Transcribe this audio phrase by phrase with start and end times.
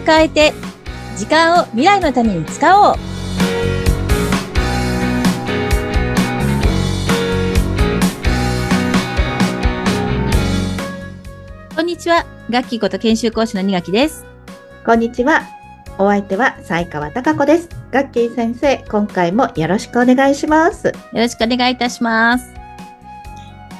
[0.00, 0.52] を変えて、
[1.16, 2.96] 時間を未来のために使おう。
[11.74, 12.26] こんにちは。
[12.48, 14.24] 楽器こと研修講師の二垣です。
[14.84, 15.42] こんにちは。
[15.98, 17.68] お相手は西川貴子です。
[17.90, 20.88] ガッキー先生、今回もよろしくお願いします。
[20.88, 22.59] よろしくお願いいたします。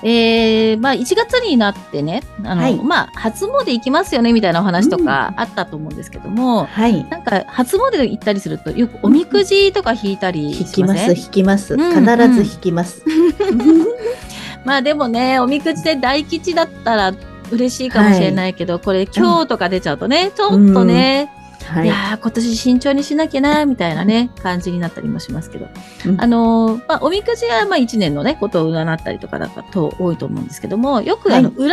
[0.02, 7.04] えー、まあ1月になってね、あの、はいまあ初詣行きますよねみたいなお話とかあったと思うんですけども、はい。
[7.08, 11.16] なんか初詣行ったりするとよくおみくじとか引いたり引きます、しません？
[11.18, 11.74] 引きます。
[11.74, 13.02] うん必ず引きます。
[14.64, 17.12] まあでもね、おみくじで大吉だったら
[17.50, 21.30] 嬉しいかもしれないけど、これ今日とか出ちゃうとね、ちょっとね、
[21.70, 21.88] はいい。
[21.88, 25.68] やー今年慎重にしなきゃな、みたいなね、感じになったりもしますけど。
[26.06, 31.72] うんあのーまあ、おみくじはまあ1年のね、ことを占ったりとかだと多いと思うんですけども、よくあの、はい占い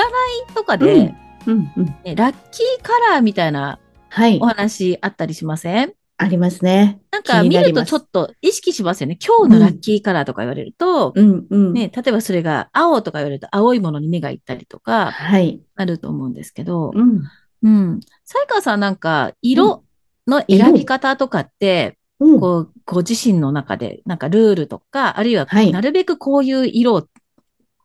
[0.55, 1.85] とかで、うんうん。
[2.03, 4.45] ねラッキーカラーみたいなはいお。
[4.45, 5.93] 話あったりしません？
[6.19, 6.99] ありますね。
[7.11, 9.17] なんか見るとちょっと意識しますよね？
[9.23, 11.73] 今日のラッキーカラーとか言われると、うんうん。
[11.73, 15.61] ね、例えばそれが青とか言われると青いものに目がいったりとかはい。
[15.75, 17.21] あると思うんですけど、うん。
[17.63, 17.99] うん。
[18.25, 19.83] 西川さんなんか色
[20.27, 22.39] の選び方とかって、うん。
[22.39, 25.71] こう、ご自身の中でなんかルールとか、あるいははい。
[25.71, 27.07] なるべくこういう色を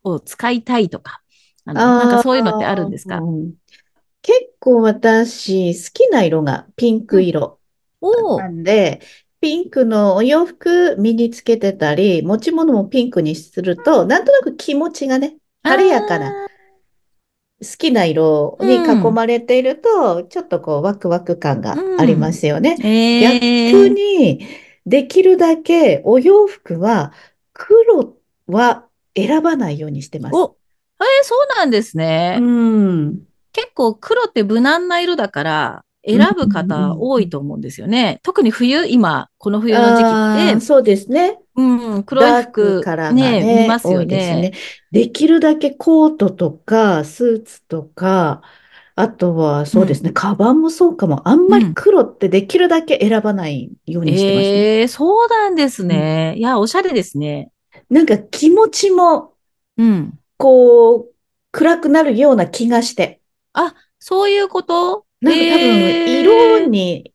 [0.05, 1.23] を使いたいとか、
[1.65, 3.19] あの、なんかそういうのってあるんですか？
[3.19, 3.53] うん
[4.25, 7.59] 結構私、好きな色がピンク色
[8.39, 9.01] なんで、
[9.41, 16.33] ピンクのお洋服身につけてたり、持ち物もピンクにすると、なんとなく気持ちがね、晴れやかな、
[17.77, 22.77] きな色に囲まれていると、ちょっとこうワクワク感がありますよね。
[22.79, 24.47] ーえ逆ー、に、
[24.87, 27.13] できるだけお洋服は
[27.53, 28.17] 黒
[28.49, 30.35] は選ばないようにしてます。
[30.35, 30.57] お、
[31.01, 32.39] えー、そうなんですね。
[32.41, 33.19] うん。
[33.53, 38.19] 結構黒って無難な色だから、選ぶ方多いと思うんですよね。
[38.23, 41.39] 特に冬、今、この冬の時期って、そうですね。
[41.55, 44.41] うん、黒い服カラーがね、ね、見ますよ多いですね。
[44.41, 44.53] ね。
[44.91, 48.43] できるだけコートとか、スーツとか、
[48.95, 51.29] あとはそうですね、カバンもそうかも。
[51.29, 54.43] あんまり黒ってできるだけ選ばないようにしてますね。
[54.45, 56.35] ええそうなんですね。
[56.37, 57.51] いや、おしゃれですね。
[57.91, 59.33] なんか気持ちも、
[59.77, 60.19] うん。
[60.37, 61.07] こう、
[61.53, 63.21] 暗くなるような気がして。
[63.53, 65.05] あ、そういうこと？
[65.21, 67.13] なんか多分、えー色に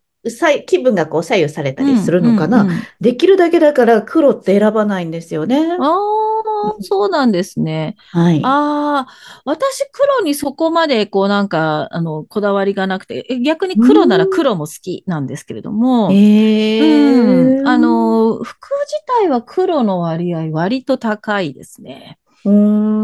[0.65, 2.61] 気分がこう左右されたりするのかな。
[2.61, 5.77] うんうんうんできるだけだから黒って選ばないんですよね。
[5.79, 7.95] ああ、そうなんですね。
[8.11, 8.41] はい。
[8.43, 22.17] ああ、私黒にそこまでこうなんか、あの、こだわりがなくて、え逆に黒なら黒も好きなんですけれども、えーうん、あの、服自体は黒の割合割と高いですね。
[22.45, 22.96] うん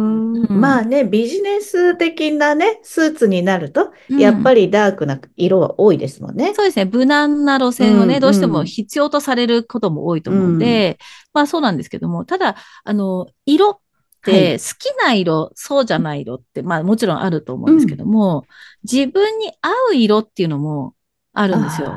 [0.50, 6.54] まあね、ビジネス的なね、スーツになると、うんやっぱりダークな色は多いですもんね。
[6.54, 6.86] そうですね。
[6.86, 10.98] 無難な路線をね、うんどうしても必要とされることも多いと思うんで、
[11.34, 13.80] まあそうなんですけども、ただ、あの、色っ
[14.24, 18.46] はいて好きな色、そうじゃない色って、まあもちろんあると思うんですけども、
[18.84, 20.96] 自分に合う色っていうのも
[21.34, 21.94] あるんですよ。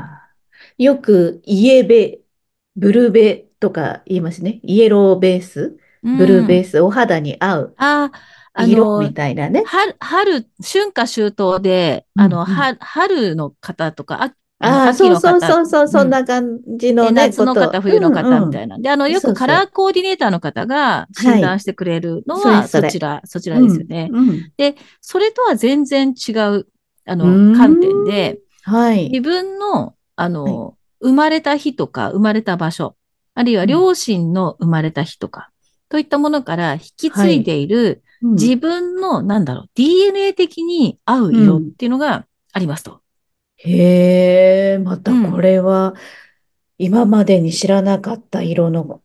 [0.79, 2.21] よく、イエベ、
[2.75, 4.61] ブルーベとか言いますね。
[4.63, 5.77] イエローベース、
[6.19, 6.71] ブルーベース。
[6.73, 8.11] ス、お肌に合うあ、
[8.55, 9.63] あの色み、たいなね。
[9.67, 18.79] 春、春、春夏秋冬で、うんあの、うんは春の方とか、あああ、秋のそうそう方そうそう、そんうな感じのでね、夏の方、冬の方みたいいな。
[18.79, 24.11] で、あの、よくカラーコーディネーターの方が診断してくれるのは、そちら、そちらですよね。
[24.57, 26.67] で、それとは全然違う、
[27.05, 27.57] あの、ん。
[27.57, 29.11] 観点で、はい。
[29.11, 32.97] 自分の、あの、生まれた日とか、生まれた場所、
[33.35, 35.51] あるいは両親の生まれた日とか、
[35.89, 43.03] といったものから引き継いでいる、うん自分の、なんだろう、DNA 的に合う色っていうのがありますと。
[43.57, 45.95] へえ、またこれは、
[46.79, 49.03] 今までに知らなかった色の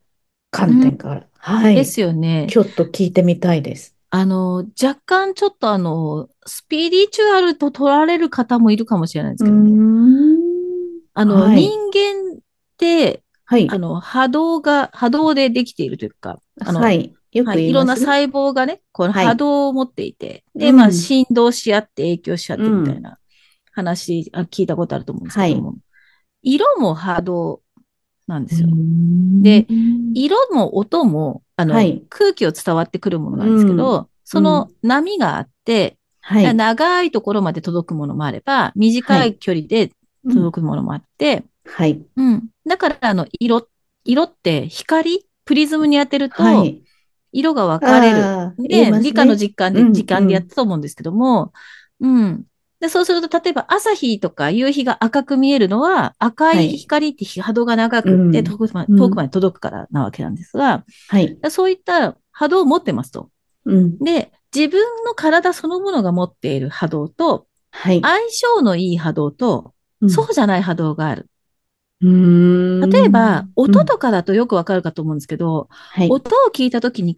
[0.50, 1.28] 観点から。
[1.38, 1.76] はい。
[1.76, 2.48] ですよね。
[2.50, 3.96] ちょっと聞いてみたいです。
[4.10, 10.38] あの、若干ちょっとあの、スピリチュアルと取られる方もいるかもしれないですけども、ん。
[11.14, 12.40] あの、はい人間っ
[12.78, 13.21] て、
[13.52, 13.70] はい。
[13.70, 13.78] あ。
[13.78, 17.14] の、波動が、波動でできているというか、あの、はい。
[17.34, 17.98] よくはい、言いいろんな。
[17.98, 19.26] 細胞がね、このはい。
[19.26, 20.78] 波動を持っていて、で、うん。
[20.78, 23.18] まあ、振動し合って影響し合ってみたいな
[23.74, 25.76] 話、あ聞いたことあると思うんですけども、
[26.42, 27.62] 色も波動
[28.26, 28.70] なんですよ。
[29.42, 29.68] で
[30.14, 32.06] 色も音も、あの、はい。
[32.08, 36.56] 空気を伝わってくるものなんですけど、その波があって、はい。
[36.56, 39.36] 長いところまで届くものもあれば、短い。
[39.36, 39.92] 距離で
[40.24, 40.36] うん。
[40.36, 42.02] 届くものもあって、はい。
[42.16, 42.50] うん。
[42.66, 43.68] だから、あの、色、
[44.04, 46.84] 色って光、プリズムに当てると、はい。
[47.32, 48.24] 色が分かれる。
[48.24, 51.54] あー言いで、ね理科の実感で、うん時間でやったと思うんですけども、
[52.00, 52.46] うん。
[52.80, 61.38] で、そうすると、例えば朝日とか夕日が赤く見えるのは、赤い光って波動が長くって、うん遠くまでうん遠くまで届くからなわけなんですが、はい。
[61.50, 63.30] そういった波動を持ってますと。
[63.66, 63.98] うん。
[64.00, 68.02] で、自分の体そのものが持っている波動と、はい。
[68.02, 69.74] 相性のいい波動と、
[70.10, 71.30] そうじゃない波動がある。
[72.02, 72.90] うん。
[72.90, 76.10] 例えば、音うんとかだとよくわかるかと思うんですけど、はい。
[76.10, 77.18] 音を聞いたときに、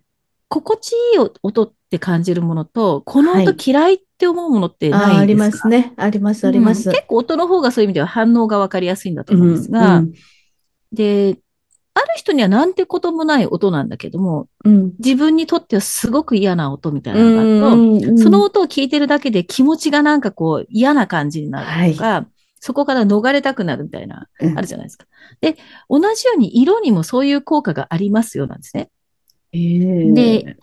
[0.50, 5.94] 心地いい音って感じるものと、このはい音嫌いって思うものってないですか、ああ、ありますね。
[5.98, 6.90] あります、あります。
[6.90, 10.12] うん結構音の方がそういう意味では反応がわかりやすいんだと思うんですうが、ん
[10.92, 11.40] で、
[11.96, 14.94] ある人にはなんてこともない音なんだけども、うん。
[15.00, 22.28] 自分にとってはすごく嫌な音みたいなのがあると、うんその、音を聞いてるだけで気持ちがなんかこう嫌な感じになるとか、
[22.64, 25.06] そこから逃れたくなるみたいな、うんあるじゃないですか。
[25.42, 25.58] で、
[25.90, 28.90] 同じように色にもそういう効果がありますよなんですね。
[29.52, 30.56] えーで、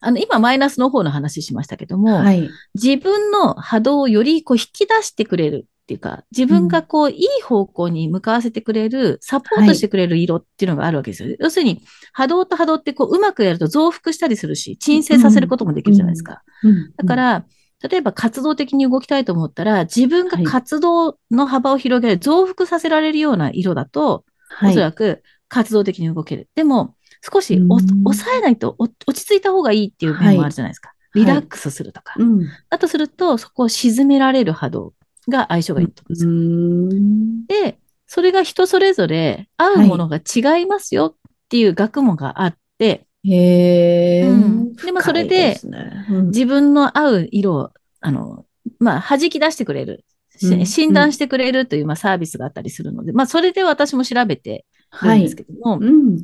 [0.00, 2.48] あの、今マイナスの方の話しましたけども、はい。
[2.76, 11.34] 自分の波動をよりこう引き出してくれるっていうか、自分がこう、いい方向に向かわせてくれる、サポートしてくれる色っていうのがあるわけですよ。
[11.40, 11.82] 要するに、
[12.12, 16.42] 波動と波動ってこう、うまくやると増幅したりするし、鎮静させることもできるじゃないですか。
[16.62, 17.44] うんだか、ら、
[17.82, 26.48] 例えば活動的に動きたいと思ったら、自分が活動の幅を広げる、増幅させられるような色だと、はいおそらく活動的に動ける。
[26.54, 30.92] でも、少し抑えないとお落ち着いた方がいいっていう面もあるじゃないですか。
[31.14, 32.14] いリラックスするとか。
[32.18, 32.46] うん。
[32.70, 34.94] だとすると、そこを沈められる波動
[35.28, 36.30] が相性がいいと思うんですよ。
[36.30, 44.22] うんで、それが人それぞれ合うものが違いますよっていう学問があって、へえ。
[44.22, 44.72] うん。
[44.74, 45.60] でもそれで
[46.26, 47.70] 自分の合う色を、
[48.00, 48.46] あの、
[48.78, 50.04] まあ、弾き出してくれる、
[50.36, 50.66] しうん。
[50.66, 54.64] 診断してくれるという、まあ、サービスがあったりするので、まあ、それで私も調べて
[55.02, 55.20] るはい。
[55.20, 55.36] んです。
[55.36, 56.18] けども、うん。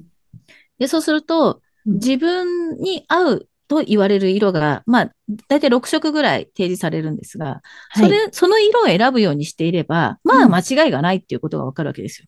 [0.78, 1.94] で、そうすると、うん。
[1.94, 5.12] 自分に合うと言われる色が、まあ、
[5.48, 7.62] だいたい6色ぐらい提示されるんですが、
[7.94, 10.54] それ、その色を選ぶようにしていれば、まあ、うん。
[10.54, 12.26] 間違いがないっていうことがわかるわけですよ。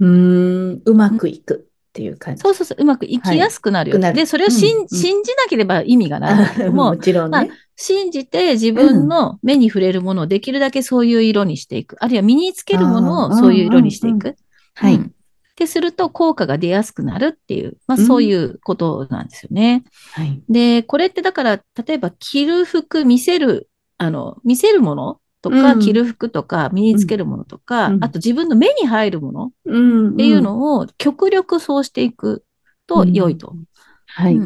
[0.00, 1.65] うーん、うまくいく
[1.96, 2.42] っていう感じ。
[2.42, 3.98] そうそうそう、うまくいきやすくなるよ。
[3.98, 7.50] はいで、それを信,、うんうん信じなければ意味がないんだけども も、ちろんね。
[7.76, 11.96] 信じて自分の目に触れるものをできるだけそういう色にしていく。
[12.00, 14.36] あるいは身につけるものをそういう色にしていく。
[14.74, 14.94] はい。
[14.96, 15.12] うん
[15.52, 19.84] ってすると効果が出やすくなるっていう、まあうんそういうことなんですよね。
[20.12, 20.42] はい。
[20.50, 25.18] で、これってだから、例えば着る服、見せる、あの、見せるもの
[25.50, 30.14] とか、うん着る服とか、身につけるものとか、うんあと自分の目に入るものうん。
[30.14, 32.44] っていうのを極力そうしていく
[32.86, 33.54] と良いと。
[34.06, 34.38] はい。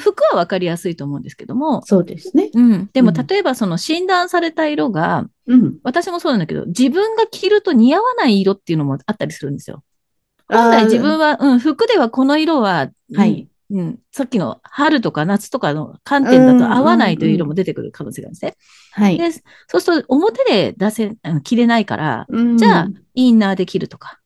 [0.00, 2.50] 服はわかりやすいと思うんですけども、そうですね。
[2.54, 2.90] うん。
[2.92, 5.78] でも、うん例えばその診断された色が、うん。
[5.84, 9.82] 私もそうなんだけど、自分が着ると似合わない色っていうのもあったりするんですよ。
[10.48, 18.56] 本来自分は、うん、服ではこの色は、はいうん、うん、さっきの春とか夏とかの観点だと合わないという色も出てくる可能性があるんですね。
[18.92, 19.18] はい。
[19.18, 19.30] で、
[19.68, 24.20] そうすると表で出せ、あの着れないから、うんじゃあ、インナーで着るとか、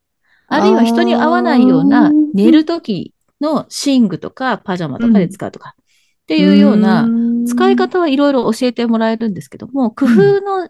[0.48, 5.84] あるいは人に合わないようあなー寝るときの寝具とかパジャマとかで使うとか、っ
[6.26, 7.08] ていうような、
[7.46, 10.68] 使い方はいろいろ教えてもらえるんですけども、工夫の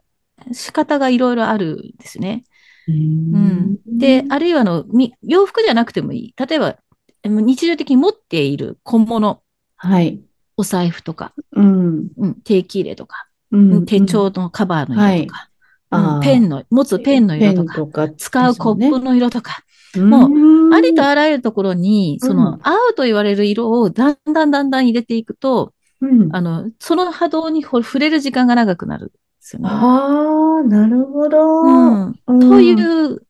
[0.52, 2.44] 仕方がいろいろあるんですね。
[2.88, 3.78] ううん。
[3.98, 6.34] で、あるいはあの、み洋服じゃなくてもいい。
[6.36, 6.76] 例えば、え
[7.24, 9.42] 日常的に持っている小物、
[9.76, 10.20] はい。
[10.56, 12.08] お財布とか、うん。
[12.16, 13.86] うん、定期入れとか、うん。
[13.86, 15.50] 手帳のカバーの色とか、
[15.90, 15.98] うん。
[15.98, 16.22] あー。
[16.22, 19.64] ペンの、持つペンの色とか、とか使うコップの色とか、
[19.96, 29.68] ももありとあらゆるところに、その、うん合うと言われる色をだんだんだんだん入れていくと、うん、あの、その波動に触れる時間が長くなるんですよね。
[29.70, 31.62] ああ、なるほど。
[31.62, 32.20] うん。
[32.26, 32.40] うん。
[32.40, 33.22] という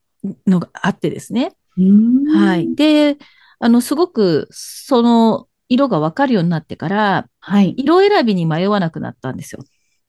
[0.47, 1.53] のがあってですね。
[1.79, 2.25] うん。
[2.29, 2.75] はい。。
[2.75, 3.17] で、
[3.61, 7.75] あの、すごく、その、色がわかるようになってから、はい。
[7.77, 9.63] 色選びに迷わなくなったんですよ。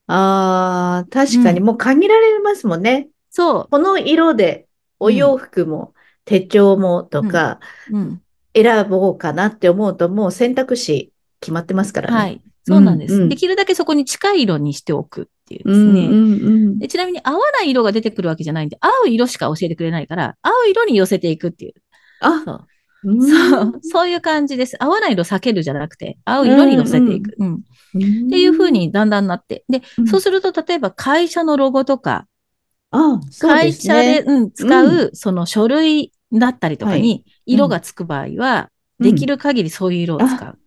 [0.08, 3.10] ああ、確かにうんもう限られますもんね。
[3.30, 4.68] そこの色で
[5.00, 5.94] お洋服も
[6.26, 7.98] 手帳もとかう。
[7.98, 8.22] うん。
[8.54, 12.18] 選ぼうかなって思うともう選択肢決まってますからね。
[12.18, 12.42] はい。
[12.64, 13.14] そうなんです。
[13.14, 16.14] うんうんできるだけそこに近い色にしておくっていううんですね。
[16.14, 21.74] うんうんでちなみに合わない色が出てくるわけじゃないんで、合う色しか教えてくれないから、合う色に寄せていくっていう。
[22.20, 22.66] あ、
[23.04, 24.82] そううんそう、いう感じです。
[24.82, 27.36] 合わない色避けるじゃなくて、合う色に寄せていく。
[27.40, 27.60] うんっ
[27.94, 29.66] ていう風にだんだんなって。
[29.68, 32.26] で、うんそうすると、例えば会社のロゴとか、
[32.92, 34.24] あ、そうです会社で、ね。
[34.26, 40.58] うん、使う、その書類だったりとかに色がつく場合は、できる限りそういう色を使う。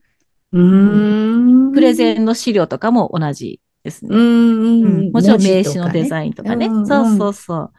[0.53, 1.73] うーん。
[1.73, 4.11] プレゼンの資料とかも同じですね。
[4.11, 6.69] もちろん名刺のデイザインとかね。
[6.69, 6.81] そ
[7.15, 7.73] うそうそう。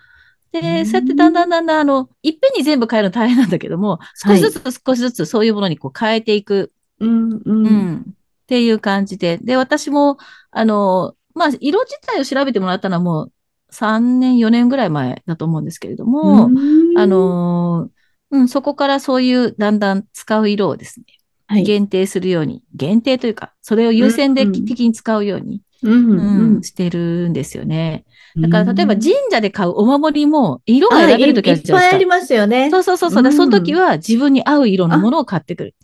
[0.62, 7.06] で、うんそうやってだんだんだんだん、あの、いっぺんに全部変えるの大変なんだけども、少しずつ少しずつそういうものにこう変えていく、ン。
[7.06, 7.42] うんう。
[7.46, 8.14] うんん、っ
[8.48, 9.38] ていう感じで。
[9.42, 10.18] で、私も、
[10.52, 13.32] あの、まあ、色自体を調べてもらったのはもう
[13.70, 16.50] 3年、4年ぐらい前だと思うんですけれども、
[16.96, 21.06] あのー、うん、そこからそういうだんだん使う色をですね、
[21.48, 25.62] はい、限定するように、限定というか、それを優先的に使うように、
[25.92, 28.06] うんしてるんですよね。
[28.38, 31.88] だから、例えば神社で買うお守りも、色が選べるときあるじゃないですか。
[31.88, 32.70] いっぱいありますよね。
[32.70, 33.32] そうそうそうそう。
[33.32, 35.76] その時は自分に合う色のものを買ってくる。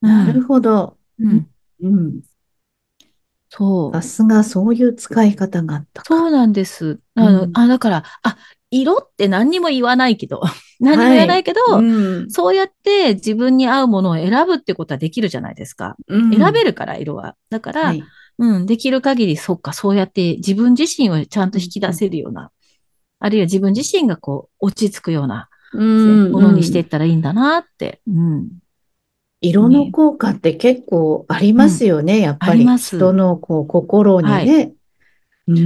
[0.00, 0.96] なるほど。
[1.18, 1.46] うん。
[1.82, 2.20] うん。
[3.50, 3.92] そう。
[3.92, 7.00] さすがそういう使い方があったそうなんです。
[7.14, 8.36] あの、うん、あ、だから、あ、
[8.70, 10.40] 色って何にも言わないけど、
[10.80, 15.96] 何も言わないけど、はいうん、そうやって自分に合うものを選ぶってことはできるじゃないですか。
[16.08, 17.34] うん、選べるから、色は。
[17.50, 18.04] だから、はい、
[18.40, 22.50] うん、できる限り、そっか、そうやって自分自身をちゃんと引き出せるような、
[23.18, 25.78] あるいは自分自身がこう、落ち着くような、も
[26.40, 28.00] のにしていったらいいんだなって。
[28.08, 28.48] うん、
[29.42, 32.66] 色の効果って結構ありますよね、やっぱり。
[32.78, 34.32] 人のこう心にね。
[34.32, 34.79] はい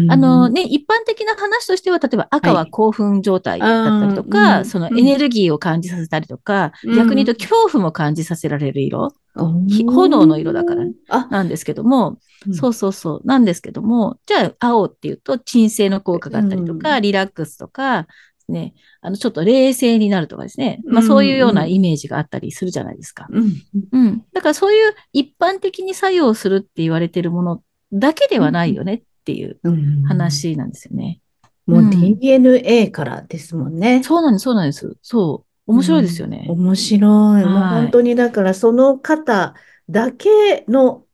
[0.09, 9.13] あのね、一般的な話としては、例えば赤は興奮状態だったりとか、はい、そのエネルギーを感じさせたりとか、うん、逆に言うと恐怖も感じさせられる色。
[9.37, 12.19] 炎の色だから、なんですけども、
[12.53, 18.07] そうそうそう、なんですけども、じゃあ青っていうと鎮静の効果があったりとか、リラックスとか、
[18.49, 20.81] ね、あの、ちょっと冷静になるとかですね。
[20.85, 23.27] まあそういうようなイメージがあったりするじゃないですか。
[23.31, 23.55] うん。
[23.93, 24.25] うん。
[24.33, 27.63] だからそういう一般的に作用するって言われてるもの
[27.93, 28.95] だけではないよね。
[28.95, 29.59] っていう
[30.07, 31.21] 話なんですよね。
[31.67, 34.03] もう DNA からですもんね。
[34.03, 34.97] そうなんです、そうなんです。
[35.03, 35.73] そう。
[35.73, 36.47] 面白いですよね。
[36.49, 37.45] 面白い。
[37.45, 39.55] もう本当にだからその方
[39.89, 41.05] だけの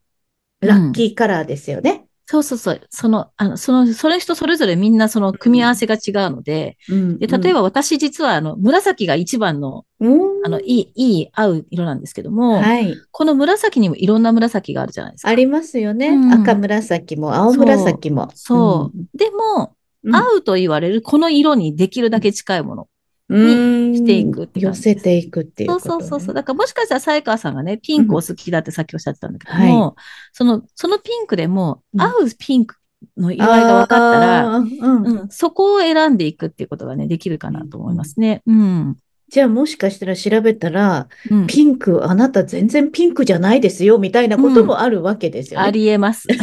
[0.59, 2.05] ラッキーカラーですよね。
[2.25, 2.81] そうそうそう。
[2.89, 15.29] その、あの、その、それ人それぞれみんなその組み合わせが違うので、うん、で例えば私実はあの、紫が一番の、うん、あの、いい、いい合う色なんですけども、はい、この紫にもいろんな紫があるじゃないですか。
[15.29, 16.09] ありますよね。
[16.09, 18.29] うん、赤紫も青紫も。
[18.33, 19.17] そう。
[19.17, 19.75] でも、
[20.09, 22.87] 合うと言われるこの色にできるだけ近いもの。
[23.35, 26.35] にしていくって寄せていくっていう、ね、そうそうそう。
[26.35, 29.93] だからもしかしたら、才川さんがね、ピンクを好きだってさっきおっしゃってたんだけども、はい、
[30.33, 32.75] その、そのピンクでも、合うピンク
[33.17, 34.67] の色合いが分かったら、うん、
[35.05, 38.41] うん、そこを選んでいくっていうことがね、できるかなと思いますね。
[38.45, 38.97] うん。
[39.29, 45.67] じゃあもしかしたら調べたら、うん、ピンク、あなた全然ピンクじゃないですよ、みたいなこともあるわけですよね。
[45.67, 46.27] ありえます。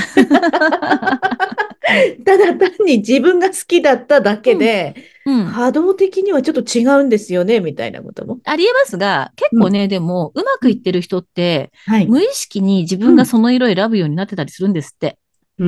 [2.24, 5.38] ただ単に自分が好きだっただけで、うん。
[5.40, 8.38] うん、波動的にはちょっと違うんですよね、みたいなことも。
[8.44, 15.18] ありえますが、結構ね、うん、でも、うまくいってる人って、はい、無意識に自分がその色を選ぶようになってたりするんですって。
[15.58, 15.64] う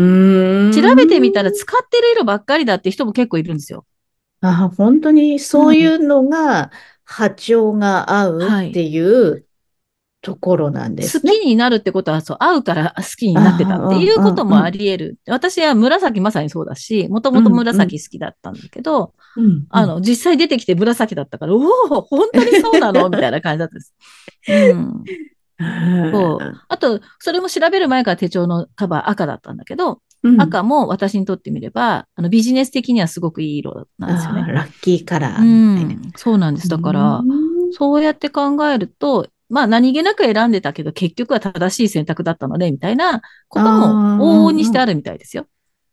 [0.68, 0.72] ん。
[0.72, 3.84] 調べてみたら使ってる色ばっかりだって人も結構いるんですよ。
[4.42, 6.70] あ本当にそういうのが
[7.04, 9.44] 波長が合うっていう
[10.22, 11.32] ところなんですね。
[11.32, 15.18] 好きになるってことは、そう、合うから好きになってたっていうこともあり得る。
[15.26, 23.08] 私は紫まさにそうだし、もともと紫好きだったんだけど、うんうん、あの、実際出てきて紫だったから、おお、本当にそうなの？
[23.08, 23.94] みたいな感じだったです。
[24.48, 25.04] うん。
[26.12, 26.38] そう。
[26.68, 34.52] あと、それも調べる前から手帳のカバー赤だったんだけど、うん、赤も私にとってみれば、あのビジネス的にはすごくいい色なんですよね。
[34.52, 36.12] ラッキーカラー、うん。
[36.16, 36.68] そうなんです。
[36.68, 37.22] だから、
[37.72, 43.86] そうやって考えると、まあ何気なく選んでたけど結局は正しい選択だったので、みたいなことも
[44.24, 45.46] 往々にしてあるみたいですよ。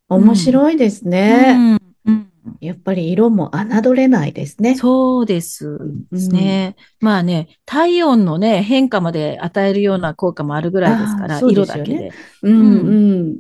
[0.10, 1.80] 面白いですね。
[2.06, 4.76] うん、やっぱり色も侮れないですね。
[4.76, 5.78] そうです
[6.32, 6.76] ね。
[7.02, 12.14] うん、まあね、体温のね、変化まで与えるような効果もあるぐらいですから、ね、色だけで。
[12.44, 12.92] うん、う
[13.24, 13.38] ん。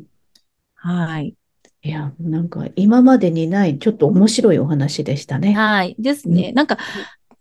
[0.75, 1.35] はい。
[1.83, 5.53] いや、なんか今までにないちょっと面白いお話でしたね。
[5.53, 5.95] はい。
[5.97, 6.51] ですね。
[6.51, 6.77] なんか、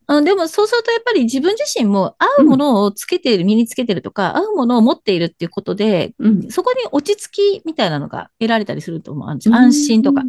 [0.08, 9.56] あでもそうするとやっぱり自分自身も合うものをつけている、うん、身につけてるとか、合うものを持っているっていうことで、うん、そこに落ち着きみたいなのが得られたりすると思うんですよ。
[9.56, 10.22] 安心とか。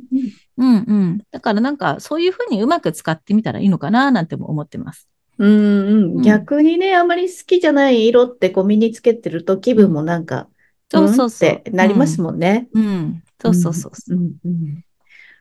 [0.58, 1.22] うんうん。
[1.32, 5.08] だからなんかそういうふうにうまく使ってみたらいいのかななんても思ってます。
[5.38, 10.48] うんうん、逆にね、あまり好きじゃない色ってこう身につけてると気分もなんか、
[10.90, 11.50] そうそうそう。
[11.52, 12.68] ってなりますもんね。
[12.74, 13.24] うん。
[13.40, 14.16] そうそうそう。
[14.16, 14.84] うんうん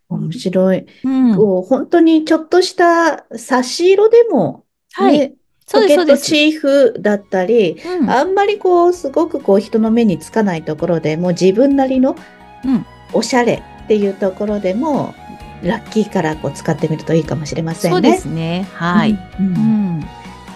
[0.09, 0.87] 面白い。
[1.05, 4.65] うん、こう本当にちょっとした差し色でも、
[5.01, 5.35] ね、はい。
[5.73, 12.15] ポケットチーフだったり、うん、あんまりこう、すごくこう、人の目につかないところでも、自分なりの
[13.13, 15.13] おしゃれっていうところでも、
[15.65, 17.95] ラッキーからこう使ってみるといいかもしれませんね。
[17.95, 18.69] そうですね。
[18.75, 19.19] はい。
[19.41, 20.07] うん、うん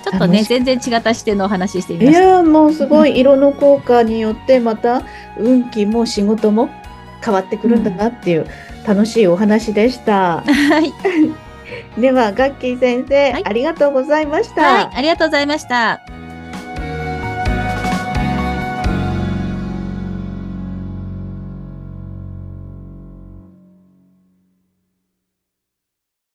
[0.03, 2.25] ちょっとね、全然違った視点のお話してみました。
[2.25, 5.03] いや、もうすごい色の効果によって、また
[5.39, 6.71] 運気も仕事も
[7.23, 8.47] 変わってくるんだなっていう、
[8.87, 10.43] 楽しいお話でした。
[10.43, 10.93] はい。
[12.01, 14.63] では、ガッキー先生、はい、ありがとうございました。
[14.63, 16.01] はい、ありがとうございました。